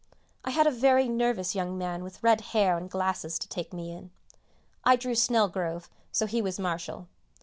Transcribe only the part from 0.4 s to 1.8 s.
I had a very nervous young